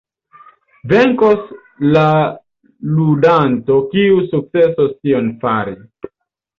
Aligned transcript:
Venkos 0.91 1.43
la 1.91 2.07
ludanto 2.97 3.79
kiu 3.95 4.21
sukcesos 4.35 4.93
tion 5.01 5.33
fari. 5.47 5.81